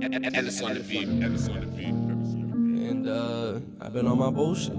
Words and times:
And 0.00 0.24
it's 0.36 0.62
on 0.62 0.74
the 0.74 0.80
beat. 0.80 1.08
And 1.08 1.34
it's 1.34 1.48
on 1.48 1.60
the 1.60 1.66
beat. 1.66 1.86
And 1.88 3.08
uh, 3.08 3.60
I've 3.80 3.92
been 3.92 4.06
on 4.06 4.18
my 4.18 4.30
bullshit. 4.30 4.74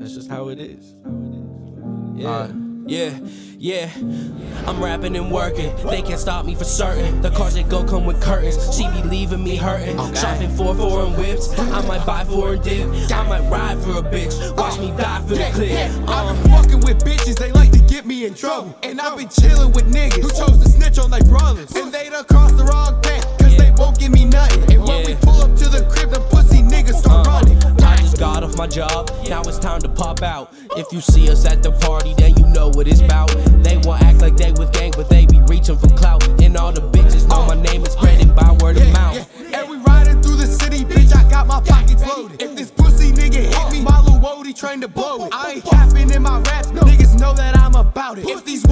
That's 0.00 0.14
just 0.14 0.30
how 0.30 0.48
it 0.48 0.58
is. 0.60 0.94
Yeah. 2.16 2.50
Yeah, 2.86 3.18
yeah, 3.56 3.88
I'm 4.66 4.78
rapping 4.84 5.16
and 5.16 5.32
working. 5.32 5.74
They 5.88 6.02
can't 6.02 6.20
stop 6.20 6.44
me 6.44 6.54
for 6.54 6.64
certain. 6.64 7.22
The 7.22 7.30
cars 7.30 7.54
that 7.54 7.70
go 7.70 7.82
come 7.82 8.04
with 8.04 8.20
curtains. 8.22 8.76
She 8.76 8.86
be 8.88 9.02
leaving 9.08 9.42
me 9.42 9.56
hurting. 9.56 9.96
Shopping 10.14 10.50
for 10.50 10.74
foreign 10.74 11.16
whips. 11.16 11.58
I 11.58 11.80
might 11.86 12.04
buy 12.04 12.24
foreign 12.24 12.60
dip. 12.60 12.86
I 13.10 13.26
might 13.26 13.48
ride 13.50 13.78
for 13.78 13.92
a 13.92 14.02
bitch. 14.02 14.54
Watch 14.58 14.78
me 14.78 14.88
die 14.98 15.22
for 15.22 15.28
the 15.34 15.50
clip. 15.54 15.70
I've 16.06 16.08
Uh, 16.10 16.34
been 16.34 16.52
fucking 16.52 16.80
with 16.80 17.02
bitches, 17.06 17.38
they 17.38 17.50
like 17.52 17.70
to 17.72 17.78
get 17.78 18.04
me 18.04 18.26
in 18.26 18.34
trouble. 18.34 18.76
And 18.82 19.00
I've 19.00 19.16
been 19.16 19.30
chilling 19.30 19.72
with 19.72 19.90
niggas 19.90 20.20
who 20.20 20.28
chose 20.28 20.62
to 20.62 20.68
snitch 20.68 20.98
on 20.98 21.10
their 21.10 21.24
brothers. 21.24 21.74
And 21.74 21.90
they 21.90 22.10
done 22.10 22.26
my 28.64 28.70
job, 28.70 29.10
now 29.28 29.42
it's 29.42 29.58
time 29.58 29.78
to 29.78 29.90
pop 29.90 30.22
out. 30.22 30.54
If 30.74 30.90
you 30.90 31.02
see 31.02 31.30
us 31.30 31.44
at 31.44 31.62
the 31.62 31.70
party, 31.70 32.14
then 32.14 32.34
you 32.38 32.46
know 32.46 32.70
what 32.70 32.88
it's 32.88 33.02
about. 33.02 33.28
They 33.62 33.76
will 33.76 33.92
act 33.92 34.22
like 34.22 34.38
they 34.38 34.52
with 34.52 34.72
gang, 34.72 34.92
but 34.96 35.10
they 35.10 35.26
be 35.26 35.38
reaching 35.48 35.76
for 35.76 35.88
clout. 35.88 36.26
And 36.40 36.56
all 36.56 36.72
the 36.72 36.80
bitches 36.80 37.28
know 37.28 37.44
my 37.44 37.60
name 37.60 37.82
is 37.82 37.92
spreading 37.92 38.34
by 38.34 38.56
word 38.62 38.78
of 38.78 38.90
mouth. 38.90 39.28
And 39.52 39.68
we 39.68 39.76
riding 39.76 40.22
through 40.22 40.36
the 40.36 40.46
city, 40.46 40.82
bitch. 40.82 41.14
I 41.14 41.28
got 41.28 41.46
my 41.46 41.60
pockets 41.60 42.06
loaded. 42.06 42.40
If 42.40 42.56
this 42.56 42.70
pussy 42.70 43.12
nigga 43.12 43.52
hit 43.52 43.70
me, 43.70 43.82
my 43.82 44.00
little 44.00 44.14
trained 44.54 44.82
to 44.82 44.88
blow 44.88 45.26
it. 45.26 45.34
I 45.34 45.52
ain't 45.52 45.64
capping 45.64 46.10
in 46.10 46.22
my 46.22 46.40
raps, 46.40 46.68
niggas 46.68 47.18
know 47.20 47.34
that 47.34 47.56
I'm 47.58 47.74
about 47.74 48.18
it. 48.18 48.26
If 48.26 48.44
these 48.44 48.63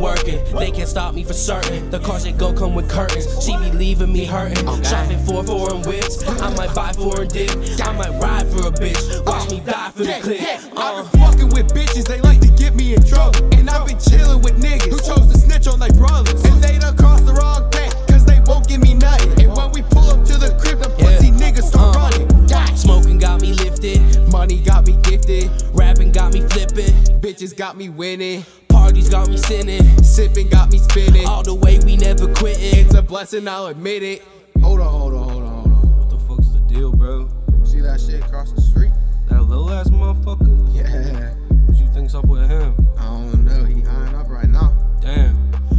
working, 0.00 0.42
they 0.58 0.70
can't 0.70 0.88
stop 0.88 1.14
me 1.14 1.24
for 1.24 1.32
certain. 1.32 1.90
The 1.90 1.98
cars 2.00 2.24
that 2.24 2.38
go 2.38 2.52
come 2.52 2.74
with 2.74 2.88
curtains, 2.88 3.26
she 3.44 3.56
be 3.58 3.70
leaving 3.72 4.12
me 4.12 4.24
hurting. 4.24 4.64
Shopping 4.82 5.18
for 5.24 5.44
foreign 5.44 5.82
whips, 5.82 6.26
I 6.40 6.54
might 6.56 6.74
buy 6.74 6.92
foreign 6.92 7.28
dip. 7.28 7.50
I 7.82 7.92
might 7.92 8.18
ride 8.20 8.46
for 8.48 8.68
a 8.68 8.72
bitch, 8.72 9.24
watch 9.26 9.50
me 9.50 9.60
die 9.60 9.90
for 9.90 10.04
the 10.04 10.18
clip. 10.22 10.40
Uh, 10.76 10.80
I've 11.04 11.12
been 11.12 11.20
fucking 11.20 11.48
with 11.50 11.68
bitches, 11.74 12.06
they 12.06 12.20
like 12.20 12.40
to 12.40 12.48
get 12.48 12.74
me 12.74 12.94
in 12.94 13.02
trouble. 13.04 13.38
And 13.54 13.68
I've 13.68 13.86
been 13.86 13.98
chilling 13.98 14.42
with 14.42 14.60
niggas 14.62 14.90
who 14.90 14.98
chose 14.98 15.26
to 15.32 15.38
snitch 15.38 15.66
on 15.66 15.78
their 15.78 15.92
brothers. 15.92 16.42
And 16.44 16.62
they 16.62 16.78
done 16.78 16.96
crossed 16.96 17.26
the 17.26 17.32
wrong 17.34 17.70
path, 17.70 17.94
cause 18.08 18.24
they 18.24 18.40
won't 18.46 18.66
give 18.68 18.80
me 18.80 18.94
nothing. 18.94 19.44
And 19.44 19.56
when 19.56 19.70
we 19.72 19.82
pull 19.82 20.08
up 20.10 20.24
to 20.26 20.38
the 20.38 20.56
crib, 20.60 20.78
the 20.80 20.90
pussy 20.98 21.30
niggas 21.30 21.64
start 21.68 21.96
Uh. 21.96 21.98
running. 21.98 22.76
smoking 22.76 23.18
got 23.18 23.40
me 23.42 23.52
lifted, 23.52 24.00
Money 24.32 24.60
got 24.60 24.86
me 24.86 24.96
gifted, 25.02 25.50
rapping 25.74 26.12
got 26.12 26.32
me 26.32 26.40
flipping, 26.48 26.92
bitches 27.20 27.54
got 27.56 27.76
me 27.76 27.88
winning, 27.88 28.44
parties 28.90 29.08
got 29.08 29.28
me 29.28 29.36
sinning. 29.36 30.02
sipping 30.02 30.48
got 30.48 30.72
me 30.72 30.78
spinning. 30.78 31.24
All 31.24 31.44
the 31.44 31.54
way 31.54 31.78
we 31.84 31.96
never 31.96 32.26
quitting. 32.34 32.86
It's 32.86 32.94
a 32.94 33.02
blessing, 33.02 33.46
I'll 33.46 33.66
admit 33.66 34.02
it. 34.02 34.22
Hold 34.60 34.80
on, 34.80 34.88
hold 34.88 35.14
on, 35.14 35.28
hold 35.28 35.42
on, 35.44 35.48
hold 35.48 35.72
on. 35.72 35.98
What 35.98 36.10
the 36.10 36.18
fuck's 36.18 36.48
the 36.48 36.60
deal, 36.60 36.92
bro? 36.92 37.28
See 37.62 37.80
that 37.80 38.00
shit 38.00 38.24
across 38.24 38.50
the 38.50 38.60
street? 38.60 38.90
That 39.28 39.42
little 39.42 39.70
ass 39.70 39.90
motherfucker? 39.90 40.74
Yeah, 40.74 41.30
What 41.66 41.78
you 41.78 41.86
think's 41.92 42.16
up 42.16 42.24
with 42.24 42.50
him? 42.50 42.74
I 42.98 43.04
don't 43.04 43.44
know. 43.44 43.64
He 43.64 43.74
eyeing 43.86 44.14
up 44.16 44.28
right 44.28 44.48
now. 44.48 44.74
Damn. 45.00 45.38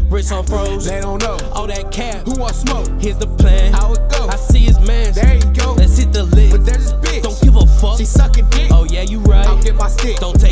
Wrist 0.09 0.31
on 0.31 0.45
froze. 0.45 0.85
They 0.85 1.01
don't 1.01 1.21
know. 1.21 1.37
All 1.51 1.67
that 1.67 1.91
cap. 1.91 2.25
Who 2.25 2.39
want 2.39 2.55
smoke? 2.55 2.87
Here's 3.01 3.17
the 3.17 3.27
plan. 3.27 3.73
How 3.73 3.91
it 3.91 4.09
go? 4.09 4.27
I 4.27 4.37
see 4.37 4.59
his 4.59 4.79
man. 4.79 5.13
There 5.13 5.35
you 5.35 5.53
go. 5.53 5.73
Let's 5.73 5.97
hit 5.97 6.13
the 6.13 6.23
lid. 6.23 6.51
But 6.51 6.65
there's 6.65 6.91
this 6.91 6.93
bitch. 6.93 7.23
Don't 7.23 7.41
give 7.41 7.55
a 7.57 7.65
fuck. 7.79 7.97
She 7.97 8.05
sucking 8.05 8.49
dick. 8.51 8.71
Oh 8.71 8.85
yeah, 8.85 9.03
you 9.03 9.19
right. 9.19 9.45
I'll 9.45 9.61
get 9.61 9.75
my 9.75 9.89
stick. 9.89 10.17
Don't 10.17 10.39
take 10.39 10.50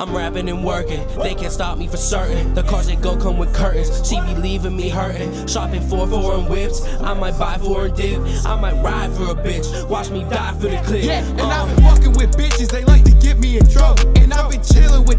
I'm 0.00 0.16
rapping 0.16 0.48
and 0.48 0.64
working. 0.64 1.06
They 1.22 1.34
can't 1.34 1.52
stop 1.52 1.76
me 1.76 1.86
for 1.86 1.98
certain. 1.98 2.54
The 2.54 2.62
cars 2.62 2.86
that 2.86 3.02
go 3.02 3.18
come 3.18 3.36
with 3.36 3.54
curtains. 3.54 4.08
She 4.08 4.18
be 4.22 4.34
leaving 4.34 4.74
me 4.74 4.88
hurting. 4.88 5.46
Shopping 5.46 5.86
for 5.88 6.06
foreign 6.06 6.48
whips. 6.48 6.82
I 7.02 7.12
might 7.12 7.38
buy 7.38 7.58
foreign 7.58 7.94
dip. 7.94 8.18
I 8.46 8.58
might 8.58 8.82
ride 8.82 9.12
for 9.12 9.24
a 9.24 9.34
bitch. 9.34 9.86
Watch 9.90 10.08
me 10.08 10.24
die 10.24 10.52
for 10.54 10.68
the 10.68 10.80
clip. 10.86 11.04
Yeah, 11.04 11.20
and 11.22 11.40
Uh, 11.42 11.48
I've 11.48 11.76
been 11.76 11.84
fucking 11.84 12.12
with 12.14 12.34
bitches, 12.34 12.68
they 12.70 12.82
like 12.84 13.04
to 13.04 13.12
get 13.12 13.38
me 13.38 13.58
in 13.58 13.66
trouble. 13.68 14.00
And 14.16 14.32
I've 14.32 14.50
been 14.50 14.62
chilling 14.62 15.04
with 15.04 15.09